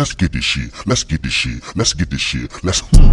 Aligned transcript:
Let's 0.00 0.14
get 0.14 0.32
this 0.32 0.44
shit. 0.44 0.72
Let's 0.86 1.04
get 1.04 1.22
this 1.22 1.32
shit. 1.34 1.76
Let's 1.76 1.92
get 1.92 2.08
this 2.08 2.22
shit. 2.22 2.64
Let's. 2.64 2.80
Hmm. 2.80 3.12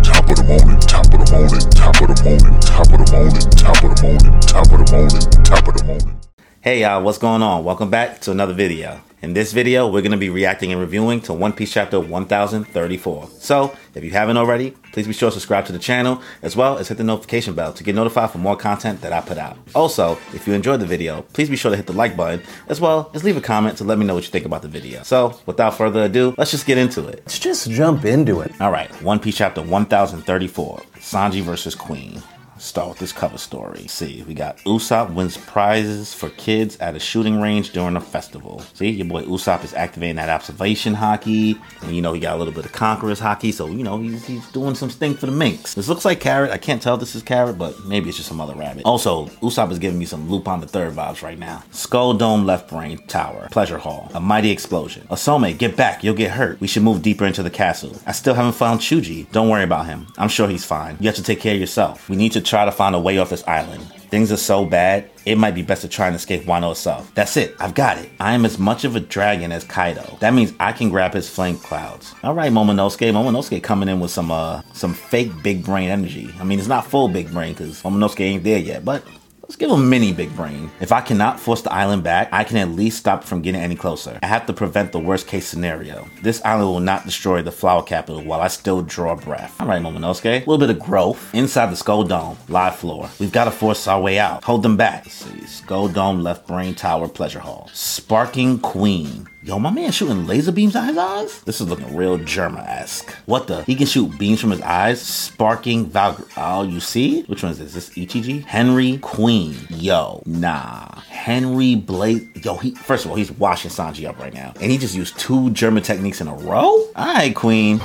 Top 0.00 0.30
of 0.30 0.36
the 0.36 0.44
morning. 0.46 0.78
Top 0.78 1.06
of 1.06 1.18
the 1.18 1.32
morning. 1.34 1.70
Top 1.70 2.00
of 2.00 2.06
the 2.06 2.22
morning. 2.22 2.60
Top 2.60 2.86
of 2.86 3.04
the 3.04 3.12
morning. 3.12 3.50
Top 3.50 3.82
of 3.82 3.90
the 3.90 4.02
morning. 4.06 4.40
Top 4.42 4.70
of 4.70 4.78
the 4.78 4.92
morning. 4.94 5.42
Top 5.42 5.66
of 5.66 5.74
the 5.74 5.84
morning. 5.84 6.20
Hey 6.60 6.82
y'all, 6.82 7.02
what's 7.02 7.18
going 7.18 7.42
on? 7.42 7.64
Welcome 7.64 7.90
back 7.90 8.20
to 8.20 8.30
another 8.30 8.54
video. 8.54 9.00
In 9.22 9.34
this 9.34 9.52
video, 9.52 9.86
we're 9.86 10.00
going 10.00 10.12
to 10.12 10.16
be 10.16 10.30
reacting 10.30 10.72
and 10.72 10.80
reviewing 10.80 11.20
to 11.22 11.34
One 11.34 11.52
Piece 11.52 11.74
Chapter 11.74 12.00
1034. 12.00 13.28
So, 13.38 13.76
if 13.94 14.02
you 14.02 14.12
haven't 14.12 14.38
already, 14.38 14.70
please 14.92 15.06
be 15.06 15.12
sure 15.12 15.28
to 15.28 15.34
subscribe 15.34 15.66
to 15.66 15.72
the 15.72 15.78
channel, 15.78 16.22
as 16.40 16.56
well 16.56 16.78
as 16.78 16.88
hit 16.88 16.96
the 16.96 17.04
notification 17.04 17.54
bell 17.54 17.74
to 17.74 17.84
get 17.84 17.94
notified 17.94 18.30
for 18.30 18.38
more 18.38 18.56
content 18.56 19.02
that 19.02 19.12
I 19.12 19.20
put 19.20 19.36
out. 19.36 19.58
Also, 19.74 20.12
if 20.32 20.46
you 20.46 20.54
enjoyed 20.54 20.80
the 20.80 20.86
video, 20.86 21.20
please 21.34 21.50
be 21.50 21.56
sure 21.56 21.70
to 21.70 21.76
hit 21.76 21.86
the 21.86 21.92
like 21.92 22.16
button, 22.16 22.40
as 22.68 22.80
well 22.80 23.10
as 23.12 23.22
leave 23.22 23.36
a 23.36 23.42
comment 23.42 23.76
to 23.76 23.84
let 23.84 23.98
me 23.98 24.06
know 24.06 24.14
what 24.14 24.24
you 24.24 24.30
think 24.30 24.46
about 24.46 24.62
the 24.62 24.68
video. 24.68 25.02
So, 25.02 25.38
without 25.44 25.76
further 25.76 26.04
ado, 26.04 26.34
let's 26.38 26.50
just 26.50 26.64
get 26.64 26.78
into 26.78 27.06
it. 27.06 27.18
Let's 27.26 27.38
just 27.38 27.68
jump 27.70 28.06
into 28.06 28.40
it. 28.40 28.58
Alright, 28.58 28.90
One 29.02 29.18
Piece 29.18 29.36
Chapter 29.36 29.60
1034, 29.60 30.82
Sanji 30.96 31.42
versus 31.42 31.74
Queen 31.74 32.22
start 32.60 32.90
with 32.90 32.98
this 32.98 33.12
cover 33.12 33.38
story. 33.38 33.86
See, 33.88 34.22
we 34.26 34.34
got 34.34 34.58
Usopp 34.58 35.12
wins 35.12 35.36
prizes 35.36 36.12
for 36.14 36.30
kids 36.30 36.76
at 36.78 36.94
a 36.94 36.98
shooting 36.98 37.40
range 37.40 37.72
during 37.72 37.96
a 37.96 38.00
festival. 38.00 38.60
See, 38.74 38.90
your 38.90 39.06
boy 39.06 39.22
Usopp 39.22 39.64
is 39.64 39.74
activating 39.74 40.16
that 40.16 40.28
observation 40.28 40.94
haki, 40.94 41.58
and 41.82 41.96
you 41.96 42.02
know 42.02 42.12
he 42.12 42.20
got 42.20 42.36
a 42.36 42.38
little 42.38 42.52
bit 42.52 42.66
of 42.66 42.72
conquerors 42.72 43.20
haki, 43.20 43.52
so 43.52 43.66
you 43.66 43.82
know 43.82 43.98
he's, 43.98 44.24
he's 44.26 44.46
doing 44.48 44.74
some 44.74 44.90
stink 44.90 45.18
for 45.18 45.26
the 45.26 45.32
minks. 45.32 45.74
This 45.74 45.88
looks 45.88 46.04
like 46.04 46.20
Carrot. 46.20 46.50
I 46.50 46.58
can't 46.58 46.82
tell 46.82 46.96
this 46.96 47.14
is 47.14 47.22
Carrot, 47.22 47.58
but 47.58 47.84
maybe 47.86 48.08
it's 48.08 48.18
just 48.18 48.28
some 48.28 48.40
other 48.40 48.54
rabbit. 48.54 48.84
Also, 48.84 49.26
Usopp 49.42 49.70
is 49.70 49.78
giving 49.78 49.98
me 49.98 50.04
some 50.04 50.30
Lupin 50.30 50.60
the 50.60 50.66
Third 50.68 50.94
vibes 50.94 51.22
right 51.22 51.38
now. 51.38 51.62
Skull 51.72 52.14
Dome 52.14 52.44
Left 52.44 52.68
Brain 52.68 52.98
Tower, 53.06 53.48
Pleasure 53.50 53.78
Hall, 53.78 54.10
a 54.14 54.20
mighty 54.20 54.50
explosion. 54.50 55.06
Osome, 55.10 55.56
get 55.56 55.76
back, 55.76 56.04
you'll 56.04 56.14
get 56.14 56.30
hurt. 56.32 56.60
We 56.60 56.66
should 56.66 56.82
move 56.82 57.02
deeper 57.02 57.24
into 57.24 57.42
the 57.42 57.50
castle. 57.50 57.96
I 58.06 58.12
still 58.12 58.34
haven't 58.34 58.52
found 58.52 58.80
Chuji. 58.80 59.30
Don't 59.32 59.48
worry 59.48 59.64
about 59.64 59.86
him. 59.86 60.06
I'm 60.18 60.28
sure 60.28 60.48
he's 60.48 60.64
fine. 60.64 60.96
You 61.00 61.06
have 61.06 61.16
to 61.16 61.22
take 61.22 61.40
care 61.40 61.54
of 61.54 61.60
yourself. 61.60 62.08
We 62.08 62.16
need 62.16 62.32
to 62.32 62.40
try 62.50 62.64
to 62.64 62.72
find 62.72 62.94
a 62.94 63.00
way 63.00 63.16
off 63.18 63.30
this 63.30 63.46
island. 63.46 63.80
Things 64.10 64.32
are 64.32 64.36
so 64.36 64.64
bad, 64.64 65.08
it 65.24 65.38
might 65.38 65.54
be 65.54 65.62
best 65.62 65.82
to 65.82 65.88
try 65.88 66.08
and 66.08 66.16
escape 66.16 66.42
Wano 66.42 66.72
itself. 66.72 67.10
That's 67.14 67.36
it, 67.36 67.54
I've 67.60 67.74
got 67.74 67.96
it. 67.96 68.10
I 68.18 68.32
am 68.32 68.44
as 68.44 68.58
much 68.58 68.84
of 68.84 68.96
a 68.96 69.00
dragon 69.00 69.52
as 69.52 69.62
Kaido. 69.62 70.18
That 70.18 70.34
means 70.34 70.52
I 70.58 70.72
can 70.72 70.90
grab 70.90 71.14
his 71.14 71.30
flame 71.30 71.56
clouds. 71.58 72.12
Alright, 72.24 72.50
Momonosuke. 72.50 73.12
Momonosuke 73.12 73.62
coming 73.62 73.88
in 73.88 74.00
with 74.00 74.10
some 74.10 74.32
uh 74.32 74.62
some 74.72 74.94
fake 74.94 75.30
big 75.44 75.64
brain 75.64 75.88
energy. 75.90 76.34
I 76.40 76.44
mean 76.44 76.58
it's 76.58 76.66
not 76.66 76.86
full 76.86 77.08
big 77.08 77.32
brain 77.32 77.52
because 77.52 77.80
Momonosuke 77.82 78.20
ain't 78.20 78.42
there 78.42 78.58
yet, 78.58 78.84
but 78.84 79.04
Let's 79.50 79.58
give 79.58 79.72
him 79.72 79.90
mini 79.90 80.12
big 80.12 80.36
brain. 80.36 80.70
If 80.80 80.92
I 80.92 81.00
cannot 81.00 81.40
force 81.40 81.60
the 81.60 81.72
island 81.72 82.04
back, 82.04 82.28
I 82.30 82.44
can 82.44 82.56
at 82.58 82.68
least 82.68 82.98
stop 82.98 83.24
from 83.24 83.42
getting 83.42 83.60
any 83.60 83.74
closer. 83.74 84.16
I 84.22 84.26
have 84.28 84.46
to 84.46 84.52
prevent 84.52 84.92
the 84.92 85.00
worst 85.00 85.26
case 85.26 85.44
scenario. 85.44 86.06
This 86.22 86.40
island 86.44 86.68
will 86.68 86.78
not 86.78 87.04
destroy 87.04 87.42
the 87.42 87.50
flower 87.50 87.82
capital 87.82 88.22
while 88.22 88.40
I 88.42 88.46
still 88.46 88.80
draw 88.80 89.16
breath. 89.16 89.60
Alright, 89.60 89.82
Momonosuke. 89.82 90.46
A 90.46 90.48
little 90.48 90.56
bit 90.56 90.70
of 90.70 90.78
growth. 90.78 91.34
Inside 91.34 91.72
the 91.72 91.76
Skull 91.76 92.04
Dome, 92.04 92.38
live 92.48 92.76
floor. 92.76 93.10
We've 93.18 93.32
got 93.32 93.46
to 93.46 93.50
force 93.50 93.88
our 93.88 94.00
way 94.00 94.20
out. 94.20 94.44
Hold 94.44 94.62
them 94.62 94.76
back. 94.76 95.06
Let's 95.06 95.16
see. 95.16 95.44
Skull 95.46 95.88
Dome, 95.88 96.20
Left 96.20 96.46
Brain 96.46 96.76
Tower, 96.76 97.08
Pleasure 97.08 97.40
Hall. 97.40 97.68
Sparking 97.72 98.60
Queen. 98.60 99.26
Yo, 99.42 99.58
my 99.58 99.70
man 99.70 99.90
shooting 99.90 100.26
laser 100.26 100.52
beams 100.52 100.76
out 100.76 100.86
his 100.86 100.98
eyes? 100.98 101.40
This 101.44 101.62
is 101.62 101.68
looking 101.68 101.96
real 101.96 102.18
Germa-esque. 102.18 103.10
What 103.24 103.46
the? 103.46 103.64
He 103.64 103.74
can 103.74 103.86
shoot 103.86 104.18
beams 104.18 104.38
from 104.38 104.50
his 104.50 104.60
eyes? 104.60 105.00
Sparking 105.00 105.86
Valkyrie. 105.86 106.28
Oh, 106.36 106.62
you 106.62 106.78
see? 106.78 107.22
Which 107.22 107.42
one 107.42 107.52
is 107.52 107.58
this? 107.58 107.74
Is 107.74 107.88
this 107.88 107.96
Ichiji? 107.96 108.44
Henry 108.44 108.98
Queen. 108.98 109.56
Yo, 109.70 110.22
nah. 110.26 110.94
Henry 111.08 111.74
Blade. 111.74 112.44
Yo, 112.44 112.58
he 112.58 112.74
first 112.74 113.06
of 113.06 113.12
all, 113.12 113.16
he's 113.16 113.32
washing 113.32 113.70
Sanji 113.70 114.06
up 114.06 114.18
right 114.18 114.34
now. 114.34 114.52
And 114.60 114.70
he 114.70 114.76
just 114.76 114.94
used 114.94 115.18
two 115.18 115.48
Germa 115.50 115.82
techniques 115.82 116.20
in 116.20 116.28
a 116.28 116.34
row? 116.34 116.74
Alright, 116.94 117.34
Queen. 117.34 117.80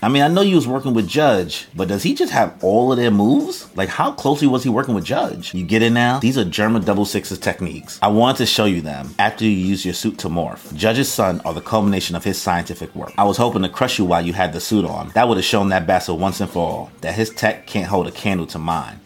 I 0.00 0.08
mean, 0.08 0.22
I 0.22 0.28
know 0.28 0.42
you 0.42 0.54
was 0.54 0.68
working 0.68 0.94
with 0.94 1.08
Judge, 1.08 1.66
but 1.74 1.88
does 1.88 2.04
he 2.04 2.14
just 2.14 2.32
have 2.32 2.62
all 2.62 2.92
of 2.92 2.98
their 2.98 3.10
moves? 3.10 3.68
Like, 3.76 3.88
how 3.88 4.12
closely 4.12 4.46
was 4.46 4.62
he 4.62 4.68
working 4.68 4.94
with 4.94 5.04
Judge? 5.04 5.52
You 5.52 5.64
get 5.64 5.82
it 5.82 5.90
now? 5.90 6.20
These 6.20 6.38
are 6.38 6.44
Germa 6.44 6.84
double 6.84 7.04
sixes 7.04 7.38
techniques. 7.38 7.98
I 8.00 8.06
wanted 8.08 8.38
to 8.38 8.46
show 8.46 8.64
you 8.64 8.80
them 8.80 9.12
after 9.18 9.44
you 9.44 9.50
use 9.50 9.84
your 9.84 9.94
suit 9.94 10.18
to 10.18 10.28
morph. 10.28 10.72
Judge's 10.74 11.10
son 11.10 11.40
are 11.44 11.52
the 11.52 11.60
culmination 11.60 12.14
of 12.14 12.22
his 12.22 12.40
scientific 12.40 12.94
work. 12.94 13.12
I 13.18 13.24
was 13.24 13.36
hoping 13.36 13.62
to 13.62 13.68
crush 13.68 13.98
you 13.98 14.04
while 14.04 14.24
you 14.24 14.34
had 14.34 14.52
the 14.52 14.60
suit 14.60 14.84
on. 14.84 15.08
That 15.14 15.26
would 15.26 15.36
have 15.36 15.44
shown 15.44 15.70
that 15.70 15.86
bastard 15.86 16.20
once 16.20 16.40
and 16.40 16.50
for 16.50 16.58
all 16.58 16.90
that 17.00 17.14
his 17.14 17.30
tech 17.30 17.66
can't 17.66 17.88
hold 17.88 18.06
a 18.06 18.12
candle 18.12 18.46
to 18.48 18.58
mine. 18.58 19.00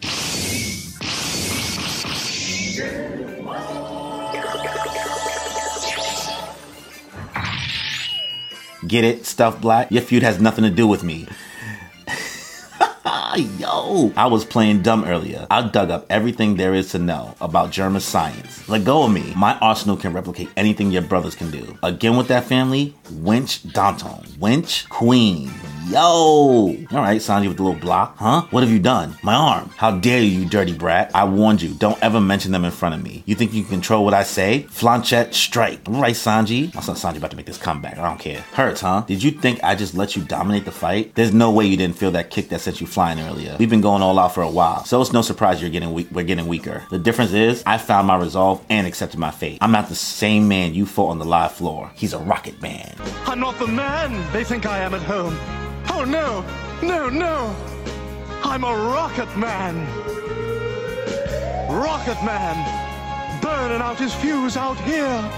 Get 8.87 9.03
it, 9.03 9.25
Stealth 9.25 9.61
Black? 9.61 9.91
Your 9.91 10.01
feud 10.01 10.23
has 10.23 10.41
nothing 10.41 10.63
to 10.63 10.69
do 10.69 10.87
with 10.87 11.03
me. 11.03 11.27
Yo, 13.57 14.11
I 14.15 14.27
was 14.27 14.45
playing 14.45 14.81
dumb 14.81 15.05
earlier. 15.05 15.47
I 15.49 15.67
dug 15.67 15.89
up 15.89 16.05
everything 16.09 16.55
there 16.55 16.73
is 16.73 16.91
to 16.91 16.99
know 16.99 17.33
about 17.41 17.71
Germa 17.71 18.01
science. 18.01 18.67
Let 18.67 18.83
go 18.83 19.03
of 19.03 19.11
me. 19.11 19.33
My 19.35 19.57
arsenal 19.59 19.97
can 19.97 20.13
replicate 20.13 20.49
anything 20.57 20.91
your 20.91 21.01
brothers 21.01 21.33
can 21.35 21.49
do. 21.49 21.77
Again 21.81 22.17
with 22.17 22.27
that 22.27 22.43
family, 22.43 22.93
Winch 23.11 23.63
Danton. 23.71 24.25
Winch 24.39 24.87
Queen. 24.89 25.51
Yo! 25.87 26.77
Alright, 26.93 27.19
Sanji 27.19 27.47
with 27.49 27.57
the 27.57 27.63
little 27.63 27.79
block. 27.79 28.15
Huh? 28.17 28.43
What 28.51 28.63
have 28.63 28.71
you 28.71 28.79
done? 28.79 29.17
My 29.21 29.33
arm. 29.33 29.69
How 29.75 29.91
dare 29.91 30.21
you, 30.21 30.39
you 30.39 30.49
dirty 30.49 30.71
brat. 30.73 31.11
I 31.13 31.25
warned 31.25 31.61
you, 31.61 31.73
don't 31.73 32.01
ever 32.01 32.21
mention 32.21 32.53
them 32.53 32.63
in 32.63 32.71
front 32.71 32.95
of 32.95 33.03
me. 33.03 33.21
You 33.25 33.35
think 33.35 33.53
you 33.53 33.63
can 33.63 33.71
control 33.71 34.05
what 34.05 34.13
I 34.13 34.23
say? 34.23 34.65
Flanchette 34.69 35.33
strike. 35.33 35.81
Alright, 35.87 36.15
Sanji. 36.15 36.73
My 36.73 36.79
son 36.81 36.95
Sanji 36.95 37.17
about 37.17 37.31
to 37.31 37.37
make 37.37 37.47
this 37.47 37.57
comeback. 37.57 37.97
I 37.97 38.07
don't 38.07 38.19
care. 38.19 38.41
Hurts, 38.53 38.79
huh? 38.79 39.01
Did 39.07 39.21
you 39.21 39.31
think 39.31 39.61
I 39.61 39.75
just 39.75 39.93
let 39.93 40.15
you 40.15 40.23
dominate 40.23 40.63
the 40.63 40.71
fight? 40.71 41.15
There's 41.15 41.33
no 41.33 41.51
way 41.51 41.65
you 41.65 41.75
didn't 41.75 41.97
feel 41.97 42.11
that 42.11 42.29
kick 42.29 42.47
that 42.49 42.61
sent 42.61 42.79
you 42.79 42.87
flying 42.87 43.19
earlier. 43.19 43.57
We've 43.59 43.69
been 43.69 43.81
going 43.81 44.01
all 44.01 44.17
out 44.19 44.33
for 44.33 44.41
a 44.41 44.49
while, 44.49 44.85
so 44.85 45.01
it's 45.01 45.11
no 45.11 45.21
surprise 45.21 45.61
you're 45.61 45.69
getting 45.69 45.93
weak. 45.93 46.07
We're 46.11 46.23
getting 46.23 46.47
weaker. 46.47 46.85
The 46.91 46.99
difference 46.99 47.33
is, 47.33 47.61
I 47.65 47.77
found 47.77 48.07
my 48.07 48.17
resolve 48.17 48.63
and 48.69 48.87
accepted 48.87 49.19
my 49.19 49.31
fate. 49.31 49.57
I'm 49.59 49.71
not 49.71 49.89
the 49.89 49.95
same 49.95 50.47
man 50.47 50.73
you 50.73 50.85
fought 50.85 51.09
on 51.09 51.19
the 51.19 51.25
live 51.25 51.51
floor. 51.51 51.91
He's 51.95 52.13
a 52.13 52.19
rocket 52.19 52.61
man. 52.61 52.95
I'm 53.25 53.41
not 53.41 53.59
the 53.59 53.67
man 53.67 54.31
they 54.31 54.45
think 54.45 54.65
I 54.65 54.79
am 54.79 54.93
at 54.93 55.01
home. 55.01 55.37
Oh 55.95 56.03
no, 56.05 56.43
no, 56.81 57.07
no! 57.07 57.55
I'm 58.43 58.63
a 58.63 58.75
rocket 58.75 59.37
man! 59.37 59.75
Rocket 61.71 62.21
man! 62.25 63.39
Burning 63.39 63.79
out 63.79 63.99
his 63.99 64.11
fuse 64.15 64.57
out 64.57 64.77
here! 64.79 65.31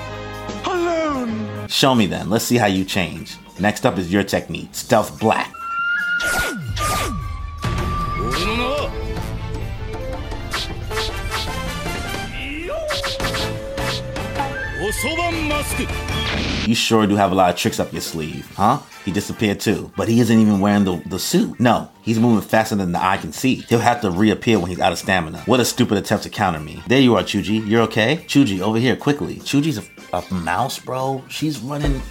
Alone! 0.66 1.68
Show 1.68 1.94
me 1.94 2.08
then. 2.08 2.30
Let's 2.30 2.46
see 2.46 2.56
how 2.56 2.68
you 2.68 2.86
change. 2.86 3.36
Next 3.60 3.86
up 3.86 3.98
is 3.98 4.14
your 4.14 4.24
technique, 4.24 4.70
Stealth 4.72 5.20
Black. 5.20 5.54
You 16.66 16.74
sure 16.74 17.06
do 17.06 17.16
have 17.16 17.32
a 17.32 17.36
lot 17.36 17.52
of 17.52 17.58
tricks 17.58 17.80
up 17.80 17.94
your 17.94 18.02
sleeve, 18.02 18.52
huh? 18.56 18.80
He 19.04 19.12
disappeared 19.12 19.60
too. 19.60 19.92
But 19.96 20.08
he 20.08 20.20
isn't 20.20 20.40
even 20.40 20.60
wearing 20.60 20.84
the, 20.84 21.00
the 21.06 21.20
suit. 21.20 21.60
No, 21.60 21.92
he's 22.02 22.20
moving 22.20 22.42
faster 22.42 22.76
than 22.76 22.92
the 22.92 23.04
eye 23.04 23.18
can 23.18 23.32
see. 23.32 23.56
He'll 23.70 23.80
have 23.80 24.02
to 24.02 24.10
reappear 24.10 24.58
when 24.58 24.70
he's 24.70 24.80
out 24.80 24.92
of 24.92 24.98
stamina. 24.98 25.44
What 25.46 25.60
a 25.60 25.66
stupid 25.66 26.00
attempt 26.00 26.24
to 26.24 26.32
counter 26.32 26.60
me. 26.60 26.82
There 26.88 27.00
you 27.00 27.16
are, 27.18 27.22
Chuji. 27.22 27.68
You're 27.68 27.84
okay? 27.84 28.26
Chuji, 28.28 28.62
over 28.62 28.80
here, 28.80 28.96
quickly. 28.96 29.36
Chuji's 29.36 29.78
a, 29.78 30.18
a 30.18 30.34
mouse, 30.34 30.80
bro. 30.80 31.24
She's 31.30 31.60
running. 31.60 32.02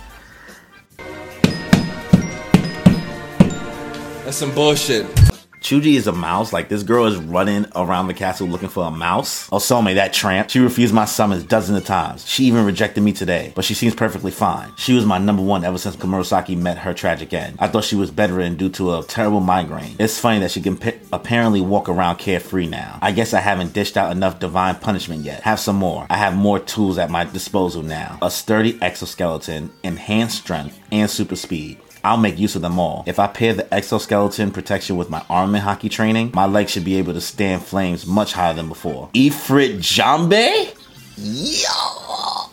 That's 4.25 4.37
some 4.37 4.55
bullshit. 4.55 5.24
Chuji 5.65 5.95
is 5.95 6.07
a 6.07 6.13
mouse. 6.13 6.53
Like 6.53 6.69
this 6.69 6.83
girl 6.83 7.07
is 7.07 7.17
running 7.17 7.65
around 7.75 8.09
the 8.09 8.13
castle 8.13 8.47
looking 8.47 8.69
for 8.69 8.87
a 8.87 8.91
mouse. 8.91 9.49
Oh, 9.51 9.57
Osome, 9.57 9.95
that 9.95 10.13
tramp. 10.13 10.51
She 10.51 10.59
refused 10.59 10.93
my 10.93 11.07
summons 11.07 11.43
dozens 11.43 11.79
of 11.79 11.87
times. 11.87 12.29
She 12.29 12.45
even 12.45 12.67
rejected 12.67 13.01
me 13.03 13.15
today, 13.15 13.51
but 13.55 13.65
she 13.65 13.73
seems 13.73 13.95
perfectly 13.95 14.31
fine. 14.31 14.75
She 14.77 14.93
was 14.93 15.07
my 15.07 15.17
number 15.17 15.43
one 15.43 15.65
ever 15.65 15.79
since 15.79 15.97
Komurasaki 15.97 16.55
met 16.55 16.77
her 16.77 16.93
tragic 16.93 17.33
end. 17.33 17.57
I 17.59 17.69
thought 17.69 17.85
she 17.85 17.97
was 17.97 18.11
bedridden 18.11 18.57
due 18.59 18.69
to 18.69 18.99
a 18.99 19.05
terrible 19.05 19.41
migraine. 19.41 19.97
It's 19.99 20.21
funny 20.21 20.39
that 20.41 20.51
she 20.51 20.61
can 20.61 20.77
p- 20.77 21.01
apparently 21.11 21.63
walk 21.63 21.89
around 21.89 22.19
carefree 22.19 22.67
now. 22.67 22.99
I 23.01 23.13
guess 23.13 23.33
I 23.33 23.41
haven't 23.41 23.73
dished 23.73 23.97
out 23.97 24.13
enough 24.13 24.41
divine 24.41 24.75
punishment 24.75 25.23
yet. 25.23 25.45
Have 25.45 25.61
some 25.61 25.77
more. 25.77 26.07
I 26.11 26.19
have 26.19 26.37
more 26.37 26.59
tools 26.59 26.99
at 26.99 27.09
my 27.09 27.25
disposal 27.25 27.83
now. 27.83 28.19
A 28.21 28.31
sturdy 28.31 28.79
exoskeleton, 28.83 29.71
enhanced 29.83 30.37
strength, 30.37 30.79
and 30.93 31.11
super 31.11 31.37
speed. 31.37 31.79
I'll 32.05 32.19
make 32.19 32.39
use 32.39 32.55
of 32.55 32.61
them 32.61 32.79
all. 32.79 33.03
If 33.07 33.19
I 33.19 33.27
pair 33.27 33.55
the 33.55 33.73
exoskeleton 33.73 34.51
protection 34.51 34.97
with 34.97 35.09
my 35.09 35.25
armament 35.31 35.65
haki 35.65 35.91
training, 35.91 36.33
my 36.35 36.45
legs 36.45 36.71
should 36.71 36.85
be 36.85 36.97
able 36.97 37.15
to 37.15 37.21
stand 37.21 37.63
flames 37.63 38.07
much 38.07 38.35
higher 38.35 38.53
than 38.53 38.69
before. 38.69 39.09
Ifrit 39.15 39.79
Jambe? 39.79 40.75
Yo! 41.17 42.51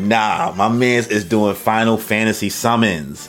Nah, 0.00 0.52
my 0.56 0.68
man's 0.68 1.08
is 1.08 1.24
doing 1.24 1.56
Final 1.56 1.96
Fantasy 1.96 2.50
summons. 2.50 3.28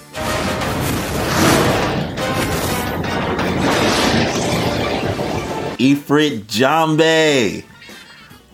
Ifrit 5.79 6.43
Jambe. 6.45 7.63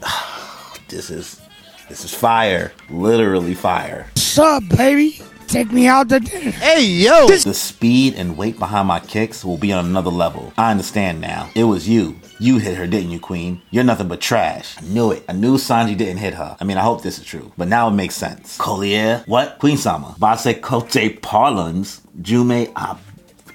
This 0.87 1.09
is 1.09 1.41
This 1.89 2.05
is 2.05 2.13
fire. 2.13 2.71
Literally 2.89 3.53
fire. 3.55 4.07
What's 4.13 4.37
up, 4.37 4.63
baby? 4.77 5.19
Take 5.55 5.71
me 5.71 5.87
out 5.87 6.09
to 6.09 6.19
dinner. 6.19 6.51
Hey, 6.51 6.83
yo! 6.83 7.27
The 7.29 7.53
speed 7.53 8.15
and 8.15 8.35
weight 8.35 8.59
behind 8.59 8.89
my 8.89 8.99
kicks 8.99 9.45
will 9.45 9.57
be 9.57 9.71
on 9.71 9.85
another 9.85 10.09
level. 10.09 10.51
I 10.57 10.69
understand 10.69 11.21
now. 11.21 11.49
It 11.55 11.63
was 11.63 11.87
you. 11.87 12.19
You 12.41 12.57
hit 12.57 12.75
her, 12.75 12.85
didn't 12.85 13.11
you, 13.11 13.21
Queen? 13.21 13.61
You're 13.71 13.85
nothing 13.85 14.09
but 14.09 14.19
trash. 14.19 14.75
I 14.77 14.81
knew 14.81 15.13
it. 15.13 15.23
I 15.29 15.31
knew 15.31 15.55
Sanji 15.55 15.95
didn't 15.95 16.17
hit 16.17 16.33
her. 16.33 16.57
I 16.59 16.65
mean, 16.65 16.75
I 16.75 16.81
hope 16.81 17.03
this 17.03 17.19
is 17.19 17.23
true. 17.23 17.53
But 17.57 17.69
now 17.69 17.87
it 17.87 17.91
makes 17.91 18.15
sense. 18.15 18.57
Collier? 18.57 19.23
What? 19.27 19.57
Queen 19.59 19.77
Sama. 19.77 20.17
Base 20.19 20.59
Kote 20.59 21.21
Parlance. 21.21 22.01
Jume 22.21 22.69
Ab. 22.75 22.99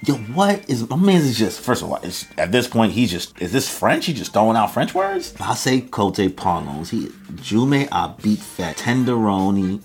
Yo, 0.06 0.14
what 0.14 0.70
is 0.70 0.88
my 0.88 0.96
man 0.96 1.16
is 1.16 1.36
just 1.36 1.60
first 1.60 1.82
of 1.82 1.90
all, 1.90 2.00
it's, 2.02 2.24
at 2.38 2.50
this 2.50 2.66
point 2.66 2.92
he's 2.92 3.10
just 3.10 3.38
is 3.42 3.52
this 3.52 3.68
French? 3.68 4.06
He 4.06 4.14
just 4.14 4.32
throwing 4.32 4.56
out 4.56 4.72
French 4.72 4.94
words? 4.94 5.32
Base 5.32 5.82
cote 5.90 6.34
Parlance. 6.34 6.88
He 6.88 7.08
Jume 7.34 7.86
Abit 7.90 8.38
Fat 8.38 8.78
Tenderoni 8.78 9.82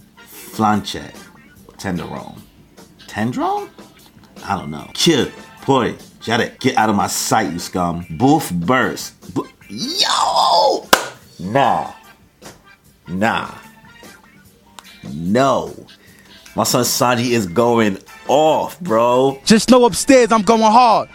Flanche. 0.56 1.12
Tenderone. 1.86 2.40
Tendron? 3.06 3.70
I 4.44 4.58
don't 4.58 4.72
know. 4.72 4.90
Kill, 4.96 5.30
boy, 5.68 5.94
Jade, 6.20 6.58
get 6.60 6.76
out 6.78 6.90
of 6.90 6.96
my 6.96 7.06
sight, 7.06 7.54
you 7.54 7.60
scum. 7.60 8.08
Boof 8.10 8.50
burst. 8.52 9.14
Bu- 9.36 9.48
Yo! 9.70 10.88
Nah. 11.40 11.92
Nah. 13.08 13.54
No. 15.14 15.76
My 16.56 16.64
son 16.64 16.84
Sanji 16.86 17.30
is 17.32 17.46
going 17.46 18.00
off, 18.28 18.80
bro. 18.80 19.40
Just 19.46 19.70
know 19.70 19.86
upstairs 19.86 20.32
I'm 20.32 20.42
going 20.42 20.64
hard. 20.64 21.08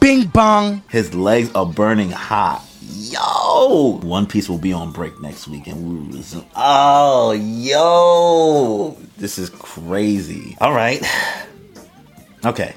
Bing 0.00 0.26
bong. 0.28 0.82
His 0.88 1.12
legs 1.14 1.54
are 1.54 1.66
burning 1.66 2.10
hot. 2.10 2.64
Yo! 2.80 3.98
One 4.02 4.24
Piece 4.26 4.48
will 4.48 4.56
be 4.56 4.72
on 4.72 4.90
break 4.90 5.20
next 5.20 5.48
week 5.48 5.66
and 5.66 5.86
we 5.86 5.96
will 5.96 6.16
resume. 6.16 6.46
Oh, 6.56 7.32
yo! 7.32 8.96
This 9.24 9.38
is 9.38 9.48
crazy. 9.48 10.54
All 10.60 10.74
right. 10.74 11.02
Okay. 12.44 12.74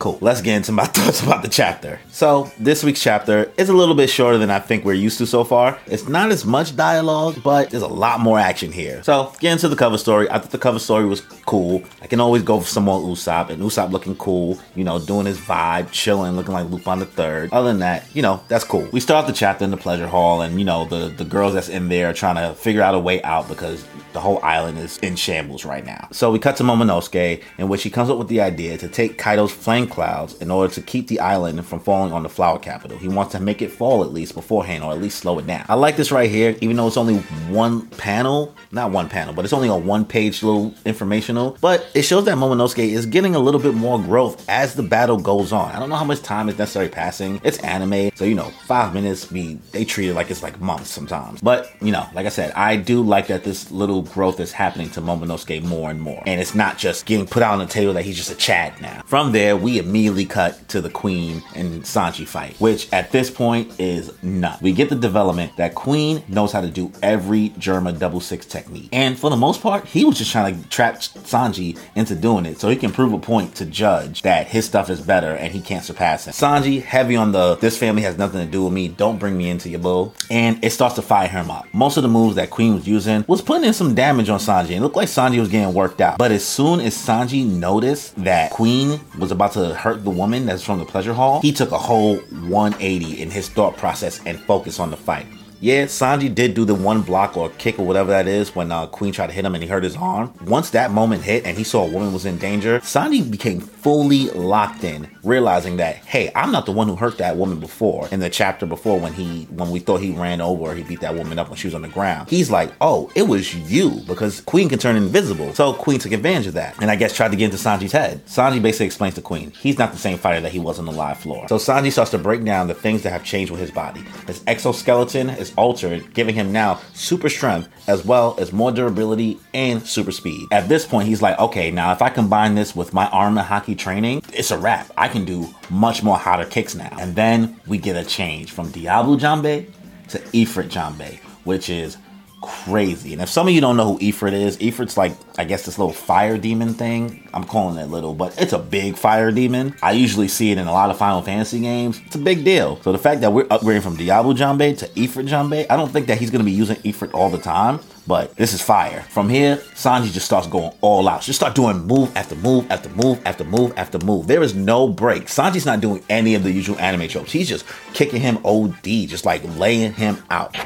Cool. 0.00 0.16
Let's 0.22 0.40
get 0.40 0.56
into 0.56 0.72
my 0.72 0.84
thoughts 0.86 1.22
about 1.22 1.42
the 1.42 1.48
chapter. 1.48 2.00
So, 2.10 2.50
this 2.58 2.82
week's 2.82 3.02
chapter 3.02 3.52
is 3.58 3.68
a 3.68 3.74
little 3.74 3.94
bit 3.94 4.08
shorter 4.08 4.38
than 4.38 4.50
I 4.50 4.58
think 4.58 4.86
we're 4.86 4.94
used 4.94 5.18
to 5.18 5.26
so 5.26 5.44
far. 5.44 5.78
It's 5.86 6.08
not 6.08 6.30
as 6.30 6.46
much 6.46 6.74
dialogue, 6.74 7.42
but 7.44 7.68
there's 7.68 7.82
a 7.82 7.86
lot 7.88 8.18
more 8.18 8.38
action 8.38 8.72
here. 8.72 9.02
So, 9.02 9.30
get 9.40 9.52
into 9.52 9.68
the 9.68 9.76
cover 9.76 9.98
story. 9.98 10.26
I 10.30 10.38
thought 10.38 10.52
the 10.52 10.58
cover 10.58 10.78
story 10.78 11.04
was 11.04 11.20
cool. 11.20 11.82
I 12.00 12.06
can 12.06 12.18
always 12.18 12.42
go 12.42 12.58
for 12.60 12.66
some 12.66 12.84
more 12.84 12.98
Usopp, 12.98 13.50
and 13.50 13.60
Usopp 13.60 13.90
looking 13.90 14.16
cool, 14.16 14.58
you 14.74 14.84
know, 14.84 14.98
doing 14.98 15.26
his 15.26 15.38
vibe, 15.38 15.90
chilling, 15.90 16.34
looking 16.34 16.54
like 16.54 16.70
Lupin 16.70 16.98
the 16.98 17.04
Third. 17.04 17.52
Other 17.52 17.68
than 17.68 17.80
that, 17.80 18.06
you 18.16 18.22
know, 18.22 18.42
that's 18.48 18.64
cool. 18.64 18.88
We 18.94 19.00
start 19.00 19.26
the 19.26 19.34
chapter 19.34 19.66
in 19.66 19.70
the 19.70 19.76
pleasure 19.76 20.08
hall, 20.08 20.40
and 20.40 20.58
you 20.58 20.64
know, 20.64 20.86
the 20.86 21.08
the 21.08 21.26
girls 21.26 21.52
that's 21.52 21.68
in 21.68 21.90
there 21.90 22.08
are 22.08 22.14
trying 22.14 22.36
to 22.36 22.54
figure 22.54 22.80
out 22.80 22.94
a 22.94 22.98
way 22.98 23.22
out 23.22 23.48
because 23.48 23.84
the 24.12 24.20
whole 24.20 24.40
island 24.42 24.78
is 24.78 24.98
in 24.98 25.14
shambles 25.16 25.64
right 25.64 25.84
now. 25.84 26.08
So 26.10 26.32
we 26.32 26.38
cut 26.38 26.56
to 26.56 26.64
Momonosuke, 26.64 27.42
in 27.58 27.68
which 27.68 27.82
he 27.82 27.90
comes 27.90 28.08
up 28.08 28.18
with 28.18 28.28
the 28.28 28.40
idea 28.40 28.78
to 28.78 28.88
take 28.88 29.18
Kaido's 29.18 29.52
flame 29.52 29.86
clouds 29.90 30.34
in 30.40 30.50
order 30.50 30.72
to 30.74 30.80
keep 30.80 31.08
the 31.08 31.20
island 31.20 31.64
from 31.66 31.80
falling 31.80 32.12
on 32.12 32.22
the 32.22 32.28
flower 32.28 32.58
capital. 32.58 32.96
He 32.98 33.08
wants 33.08 33.32
to 33.32 33.40
make 33.40 33.62
it 33.62 33.70
fall 33.70 34.02
at 34.02 34.12
least 34.12 34.34
beforehand, 34.34 34.84
or 34.84 34.92
at 34.92 35.00
least 35.00 35.18
slow 35.18 35.38
it 35.38 35.46
down. 35.46 35.66
I 35.68 35.74
like 35.74 35.96
this 35.96 36.12
right 36.12 36.30
here, 36.30 36.56
even 36.60 36.76
though 36.76 36.86
it's 36.86 36.96
only 36.96 37.18
one 37.48 37.86
panel, 37.88 38.54
not 38.72 38.90
one 38.90 39.08
panel, 39.08 39.34
but 39.34 39.44
it's 39.44 39.52
only 39.52 39.68
a 39.68 39.76
one 39.76 40.04
page 40.04 40.42
little 40.42 40.74
informational, 40.84 41.56
but 41.60 41.86
it 41.94 42.02
shows 42.02 42.24
that 42.24 42.36
Momonosuke 42.36 42.78
is 42.78 43.06
getting 43.06 43.34
a 43.34 43.38
little 43.38 43.60
bit 43.60 43.74
more 43.74 44.00
growth 44.00 44.48
as 44.48 44.74
the 44.74 44.82
battle 44.82 45.18
goes 45.18 45.52
on. 45.52 45.72
I 45.72 45.78
don't 45.78 45.88
know 45.88 45.96
how 45.96 46.04
much 46.04 46.22
time 46.22 46.48
is 46.48 46.58
necessarily 46.58 46.90
passing. 46.90 47.40
It's 47.44 47.58
anime, 47.58 48.10
so 48.14 48.24
you 48.24 48.34
know, 48.34 48.50
five 48.66 48.94
minutes 48.94 49.26
be 49.26 49.54
they 49.72 49.84
treat 49.84 50.08
it 50.08 50.14
like 50.14 50.30
it's 50.30 50.42
like 50.42 50.60
months 50.60 50.90
sometimes. 50.90 51.40
But 51.40 51.70
you 51.82 51.92
know, 51.92 52.06
like 52.14 52.26
I 52.26 52.30
said, 52.30 52.52
I 52.52 52.76
do 52.76 53.02
like 53.02 53.26
that 53.28 53.44
this 53.44 53.70
little 53.70 54.02
growth 54.02 54.40
is 54.40 54.52
happening 54.52 54.90
to 54.90 55.00
Momonosuke 55.00 55.62
more 55.62 55.90
and 55.90 56.00
more. 56.00 56.22
And 56.26 56.40
it's 56.40 56.54
not 56.54 56.78
just 56.78 57.06
getting 57.06 57.26
put 57.26 57.42
out 57.42 57.54
on 57.54 57.58
the 57.60 57.66
table 57.66 57.92
that 57.94 58.04
he's 58.04 58.16
just 58.16 58.30
a 58.30 58.34
Chad 58.34 58.80
now. 58.80 59.02
From 59.06 59.32
there, 59.32 59.56
we 59.56 59.78
immediately 59.80 60.24
cut 60.24 60.68
to 60.68 60.80
the 60.80 60.90
Queen 60.90 61.42
and 61.54 61.82
Sanji 61.82 62.26
fight, 62.26 62.56
which 62.60 62.92
at 62.92 63.10
this 63.10 63.30
point 63.30 63.78
is 63.78 64.10
nuts. 64.22 64.62
We 64.62 64.72
get 64.72 64.88
the 64.88 64.96
development 64.96 65.56
that 65.56 65.74
Queen 65.74 66.22
knows 66.28 66.52
how 66.52 66.60
to 66.60 66.68
do 66.70 66.92
every 67.02 67.50
Germa 67.50 67.98
double 67.98 68.20
six 68.20 68.46
technique. 68.46 68.88
And 68.92 69.18
for 69.18 69.30
the 69.30 69.36
most 69.36 69.62
part, 69.62 69.86
he 69.86 70.04
was 70.04 70.18
just 70.18 70.30
trying 70.30 70.62
to 70.62 70.68
trap 70.68 70.96
Sanji 70.96 71.78
into 71.94 72.14
doing 72.14 72.46
it 72.46 72.60
so 72.60 72.68
he 72.68 72.76
can 72.76 72.92
prove 72.92 73.12
a 73.12 73.18
point 73.18 73.54
to 73.56 73.66
Judge 73.66 74.22
that 74.22 74.46
his 74.48 74.64
stuff 74.64 74.90
is 74.90 75.00
better 75.00 75.34
and 75.34 75.52
he 75.52 75.60
can't 75.60 75.84
surpass 75.84 76.26
him. 76.26 76.32
Sanji, 76.32 76.82
heavy 76.82 77.16
on 77.16 77.32
the 77.32 77.56
this 77.56 77.76
family 77.76 78.02
has 78.02 78.16
nothing 78.18 78.44
to 78.44 78.50
do 78.50 78.64
with 78.64 78.72
me, 78.72 78.88
don't 78.88 79.18
bring 79.18 79.36
me 79.36 79.50
into 79.50 79.68
your 79.68 79.80
bull. 79.80 80.14
And 80.30 80.62
it 80.64 80.70
starts 80.70 80.94
to 80.96 81.02
fire 81.02 81.28
him 81.28 81.50
up. 81.50 81.66
Most 81.72 81.96
of 81.96 82.02
the 82.02 82.08
moves 82.08 82.36
that 82.36 82.50
Queen 82.50 82.74
was 82.74 82.86
using 82.86 83.24
was 83.26 83.42
putting 83.42 83.64
in 83.64 83.72
some 83.72 83.94
damage 83.94 84.28
on 84.28 84.38
Sanji. 84.38 84.70
It 84.70 84.80
looked 84.80 84.96
like 84.96 85.08
Sanji 85.08 85.38
was 85.38 85.48
getting 85.48 85.74
worked 85.74 86.00
out. 86.00 86.18
But 86.18 86.32
as 86.32 86.44
soon 86.44 86.80
as 86.80 86.94
Sanji 86.94 87.46
noticed 87.46 88.16
that 88.24 88.50
Queen 88.50 89.00
was 89.18 89.30
about 89.30 89.52
to 89.52 89.69
hurt 89.74 90.04
the 90.04 90.10
woman 90.10 90.46
that's 90.46 90.62
from 90.62 90.78
the 90.78 90.84
pleasure 90.84 91.12
hall, 91.12 91.40
he 91.40 91.52
took 91.52 91.72
a 91.72 91.78
whole 91.78 92.16
180 92.16 93.20
in 93.20 93.30
his 93.30 93.48
thought 93.48 93.76
process 93.76 94.20
and 94.26 94.38
focus 94.40 94.78
on 94.80 94.90
the 94.90 94.96
fight. 94.96 95.26
Yeah, 95.62 95.84
Sanji 95.84 96.34
did 96.34 96.54
do 96.54 96.64
the 96.64 96.74
one 96.74 97.02
block 97.02 97.36
or 97.36 97.50
kick 97.50 97.78
or 97.78 97.84
whatever 97.84 98.10
that 98.12 98.26
is 98.26 98.54
when 98.54 98.72
uh, 98.72 98.86
Queen 98.86 99.12
tried 99.12 99.26
to 99.26 99.34
hit 99.34 99.44
him 99.44 99.54
and 99.54 99.62
he 99.62 99.68
hurt 99.68 99.84
his 99.84 99.94
arm. 99.94 100.32
Once 100.46 100.70
that 100.70 100.90
moment 100.90 101.22
hit 101.22 101.44
and 101.44 101.54
he 101.58 101.64
saw 101.64 101.84
a 101.84 101.90
woman 101.90 102.14
was 102.14 102.24
in 102.24 102.38
danger, 102.38 102.80
Sanji 102.80 103.30
became 103.30 103.60
fully 103.60 104.30
locked 104.30 104.84
in, 104.84 105.10
realizing 105.22 105.76
that 105.76 105.96
hey, 105.96 106.32
I'm 106.34 106.50
not 106.50 106.64
the 106.64 106.72
one 106.72 106.88
who 106.88 106.96
hurt 106.96 107.18
that 107.18 107.36
woman 107.36 107.60
before. 107.60 108.08
In 108.10 108.20
the 108.20 108.30
chapter 108.30 108.64
before, 108.64 108.98
when 108.98 109.12
he 109.12 109.44
when 109.50 109.70
we 109.70 109.80
thought 109.80 110.00
he 110.00 110.12
ran 110.12 110.40
over, 110.40 110.74
he 110.74 110.82
beat 110.82 111.00
that 111.00 111.14
woman 111.14 111.38
up 111.38 111.50
when 111.50 111.58
she 111.58 111.66
was 111.66 111.74
on 111.74 111.82
the 111.82 111.88
ground. 111.88 112.30
He's 112.30 112.50
like, 112.50 112.72
oh, 112.80 113.12
it 113.14 113.28
was 113.28 113.54
you 113.70 114.00
because 114.06 114.40
Queen 114.40 114.70
can 114.70 114.78
turn 114.78 114.96
invisible. 114.96 115.52
So 115.52 115.74
Queen 115.74 115.98
took 115.98 116.12
advantage 116.12 116.46
of 116.46 116.54
that, 116.54 116.80
and 116.80 116.90
I 116.90 116.96
guess 116.96 117.14
tried 117.14 117.32
to 117.32 117.36
get 117.36 117.52
into 117.52 117.58
Sanji's 117.58 117.92
head. 117.92 118.24
Sanji 118.24 118.62
basically 118.62 118.86
explains 118.86 119.14
to 119.16 119.22
Queen 119.22 119.50
he's 119.50 119.76
not 119.76 119.92
the 119.92 119.98
same 119.98 120.16
fighter 120.16 120.40
that 120.40 120.52
he 120.52 120.58
was 120.58 120.78
on 120.78 120.86
the 120.86 120.92
live 120.92 121.18
floor. 121.18 121.48
So 121.48 121.56
Sanji 121.56 121.92
starts 121.92 122.12
to 122.12 122.18
break 122.18 122.44
down 122.44 122.66
the 122.68 122.74
things 122.74 123.02
that 123.02 123.10
have 123.10 123.24
changed 123.24 123.52
with 123.52 123.60
his 123.60 123.70
body. 123.70 124.00
His 124.26 124.42
exoskeleton 124.46 125.28
is 125.50 125.56
altered, 125.56 126.14
giving 126.14 126.34
him 126.34 126.52
now 126.52 126.80
super 126.94 127.28
strength 127.28 127.68
as 127.86 128.04
well 128.04 128.36
as 128.38 128.52
more 128.52 128.72
durability 128.72 129.38
and 129.54 129.86
super 129.86 130.12
speed. 130.12 130.46
At 130.52 130.68
this 130.68 130.86
point, 130.86 131.08
he's 131.08 131.22
like, 131.22 131.38
okay, 131.38 131.70
now 131.70 131.92
if 131.92 132.02
I 132.02 132.08
combine 132.08 132.54
this 132.54 132.74
with 132.74 132.92
my 132.92 133.08
armament 133.08 133.48
haki 133.48 133.76
training, 133.76 134.22
it's 134.32 134.50
a 134.50 134.58
wrap. 134.58 134.90
I 134.96 135.08
can 135.08 135.24
do 135.24 135.48
much 135.68 136.02
more 136.02 136.16
hotter 136.16 136.44
kicks 136.44 136.74
now. 136.74 136.96
And 136.98 137.14
then 137.14 137.60
we 137.66 137.78
get 137.78 137.96
a 137.96 138.04
change 138.04 138.52
from 138.52 138.70
Diablo 138.70 139.16
Jambe 139.16 139.70
to 140.08 140.18
Ifrit 140.18 140.68
Jambe, 140.68 141.18
which 141.44 141.68
is 141.68 141.96
crazy. 142.40 143.12
And 143.12 143.22
if 143.22 143.28
some 143.28 143.48
of 143.48 143.54
you 143.54 143.60
don't 143.60 143.76
know 143.76 143.94
who 143.94 143.98
Ifrit 143.98 144.32
is, 144.32 144.56
Ifrit's 144.58 144.96
like, 144.96 145.12
I 145.38 145.44
guess 145.44 145.64
this 145.64 145.78
little 145.78 145.92
fire 145.92 146.38
demon 146.38 146.74
thing. 146.74 147.28
I'm 147.32 147.44
calling 147.44 147.76
it 147.78 147.86
little, 147.86 148.14
but 148.14 148.40
it's 148.40 148.52
a 148.52 148.58
big 148.58 148.96
fire 148.96 149.30
demon. 149.30 149.74
I 149.82 149.92
usually 149.92 150.28
see 150.28 150.50
it 150.50 150.58
in 150.58 150.66
a 150.66 150.72
lot 150.72 150.90
of 150.90 150.98
Final 150.98 151.22
Fantasy 151.22 151.60
games. 151.60 152.00
It's 152.06 152.16
a 152.16 152.20
big 152.20 152.44
deal. 152.44 152.80
So 152.82 152.92
the 152.92 152.98
fact 152.98 153.20
that 153.22 153.32
we're 153.32 153.44
upgrading 153.44 153.82
from 153.82 153.96
Diablo 153.96 154.34
Jambe 154.34 154.76
to 154.78 154.86
Ifrit 154.88 155.28
Jambe, 155.28 155.66
I 155.70 155.76
don't 155.76 155.90
think 155.90 156.06
that 156.06 156.18
he's 156.18 156.30
going 156.30 156.40
to 156.40 156.44
be 156.44 156.52
using 156.52 156.76
Ifrit 156.76 157.14
all 157.14 157.30
the 157.30 157.38
time. 157.38 157.80
But 158.06 158.34
this 158.34 158.54
is 158.54 158.60
fire. 158.60 159.02
From 159.02 159.28
here, 159.28 159.56
Sanji 159.74 160.10
just 160.10 160.26
starts 160.26 160.48
going 160.48 160.72
all 160.80 161.08
out. 161.08 161.22
Just 161.22 161.38
start 161.38 161.54
doing 161.54 161.86
move 161.86 162.10
after 162.16 162.34
move 162.34 162.68
after 162.70 162.88
move 162.88 163.20
after 163.24 163.44
move 163.44 163.72
after 163.76 163.98
move. 163.98 164.26
There 164.26 164.42
is 164.42 164.54
no 164.54 164.88
break. 164.88 165.26
Sanji's 165.26 165.66
not 165.66 165.80
doing 165.80 166.02
any 166.08 166.34
of 166.34 166.42
the 166.42 166.50
usual 166.50 166.78
anime 166.80 167.06
tropes. 167.08 167.30
He's 167.30 167.48
just 167.48 167.64
kicking 167.92 168.20
him 168.20 168.38
OD, 168.44 168.82
just 168.82 169.24
like 169.24 169.42
laying 169.56 169.92
him 169.92 170.16
out. 170.30 170.56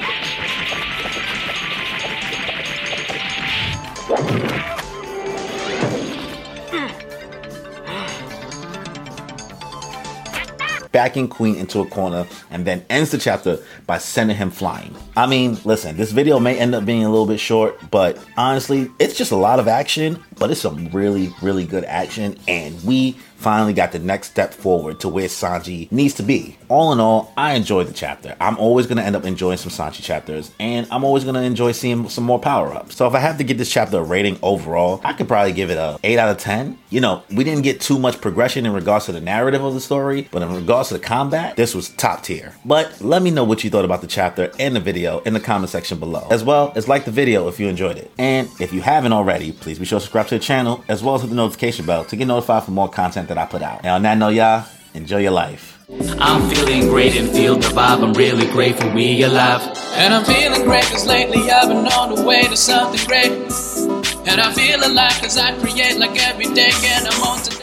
Backing 10.94 11.26
Queen 11.26 11.56
into 11.56 11.80
a 11.80 11.86
corner 11.86 12.24
and 12.52 12.64
then 12.64 12.86
ends 12.88 13.10
the 13.10 13.18
chapter 13.18 13.58
by 13.84 13.98
sending 13.98 14.36
him 14.36 14.48
flying. 14.48 14.94
I 15.16 15.26
mean, 15.26 15.58
listen, 15.64 15.96
this 15.96 16.12
video 16.12 16.38
may 16.38 16.56
end 16.56 16.72
up 16.72 16.86
being 16.86 17.04
a 17.04 17.10
little 17.10 17.26
bit 17.26 17.40
short, 17.40 17.76
but 17.90 18.16
honestly, 18.36 18.88
it's 19.00 19.18
just 19.18 19.32
a 19.32 19.36
lot 19.36 19.58
of 19.58 19.66
action, 19.66 20.22
but 20.38 20.52
it's 20.52 20.60
some 20.60 20.86
really, 20.92 21.34
really 21.42 21.66
good 21.66 21.84
action, 21.84 22.38
and 22.46 22.80
we 22.84 23.16
finally 23.44 23.74
got 23.74 23.92
the 23.92 23.98
next 23.98 24.30
step 24.30 24.54
forward 24.54 24.98
to 25.00 25.06
where 25.06 25.28
Sanji 25.28 25.92
needs 25.92 26.14
to 26.14 26.22
be. 26.22 26.56
All 26.70 26.94
in 26.94 26.98
all, 26.98 27.30
I 27.36 27.52
enjoyed 27.52 27.88
the 27.88 27.92
chapter. 27.92 28.34
I'm 28.40 28.56
always 28.56 28.86
going 28.86 28.96
to 28.96 29.04
end 29.04 29.14
up 29.14 29.26
enjoying 29.26 29.58
some 29.58 29.70
Sanji 29.70 30.02
chapters, 30.02 30.50
and 30.58 30.86
I'm 30.90 31.04
always 31.04 31.24
going 31.24 31.34
to 31.34 31.42
enjoy 31.42 31.72
seeing 31.72 32.08
some 32.08 32.24
more 32.24 32.38
power 32.38 32.72
ups. 32.72 32.96
So 32.96 33.06
if 33.06 33.12
I 33.12 33.18
have 33.18 33.36
to 33.36 33.44
give 33.44 33.58
this 33.58 33.70
chapter 33.70 33.98
a 33.98 34.02
rating 34.02 34.38
overall, 34.42 35.02
I 35.04 35.12
could 35.12 35.28
probably 35.28 35.52
give 35.52 35.70
it 35.70 35.76
a 35.76 35.98
8 36.02 36.18
out 36.18 36.30
of 36.30 36.38
10. 36.38 36.78
You 36.88 37.02
know, 37.02 37.22
we 37.30 37.44
didn't 37.44 37.64
get 37.64 37.82
too 37.82 37.98
much 37.98 38.18
progression 38.22 38.64
in 38.64 38.72
regards 38.72 39.04
to 39.06 39.12
the 39.12 39.20
narrative 39.20 39.62
of 39.62 39.74
the 39.74 39.80
story, 39.80 40.26
but 40.30 40.40
in 40.40 40.54
regards 40.54 40.88
to 40.88 40.94
the 40.94 41.00
combat, 41.00 41.54
this 41.54 41.74
was 41.74 41.90
top 41.90 42.22
tier. 42.22 42.54
But 42.64 43.02
let 43.02 43.20
me 43.20 43.30
know 43.30 43.44
what 43.44 43.62
you 43.62 43.68
thought 43.68 43.84
about 43.84 44.00
the 44.00 44.06
chapter 44.06 44.50
and 44.58 44.74
the 44.74 44.80
video 44.80 45.18
in 45.20 45.34
the 45.34 45.40
comment 45.40 45.68
section 45.68 45.98
below, 45.98 46.26
as 46.30 46.42
well 46.42 46.72
as 46.76 46.88
like 46.88 47.04
the 47.04 47.10
video 47.10 47.46
if 47.48 47.60
you 47.60 47.68
enjoyed 47.68 47.98
it. 47.98 48.10
And 48.16 48.48
if 48.58 48.72
you 48.72 48.80
haven't 48.80 49.12
already, 49.12 49.52
please 49.52 49.78
be 49.78 49.84
sure 49.84 49.98
to 49.98 50.00
subscribe 50.00 50.28
to 50.28 50.38
the 50.38 50.44
channel, 50.44 50.82
as 50.88 51.02
well 51.02 51.16
as 51.16 51.20
hit 51.20 51.28
the 51.28 51.36
notification 51.36 51.84
bell 51.84 52.06
to 52.06 52.16
get 52.16 52.26
notified 52.26 52.62
for 52.62 52.70
more 52.70 52.88
content 52.88 53.28
that 53.34 53.42
I 53.42 53.46
put 53.46 53.62
out. 53.62 53.80
And 53.80 53.88
on 53.88 54.02
that 54.02 54.18
note, 54.18 54.34
y'all, 54.34 54.64
Enjoy 54.94 55.18
your 55.18 55.32
life. 55.32 55.84
I'm 56.20 56.48
feeling 56.48 56.86
great 56.86 57.16
and 57.16 57.28
feel 57.28 57.56
the 57.56 57.66
vibe. 57.66 58.04
I'm 58.04 58.12
really 58.12 58.46
grateful 58.46 58.92
we 58.92 59.24
alive. 59.24 59.60
And 59.94 60.14
I'm 60.14 60.24
feeling 60.24 60.62
great 60.62 60.84
cause 60.84 61.04
lately 61.04 61.50
I've 61.50 61.68
been 61.68 61.84
on 61.84 62.14
the 62.14 62.22
way 62.22 62.42
to 62.42 62.56
something 62.56 63.04
great. 63.08 63.32
And 64.28 64.40
I 64.40 64.52
feel 64.54 64.78
alive 64.86 65.20
cause 65.20 65.36
I 65.36 65.52
create 65.58 65.98
like 65.98 66.16
every 66.28 66.46
day 66.54 66.70
and 66.84 67.08
I'm 67.08 67.22
on 67.22 67.42
today. 67.42 67.54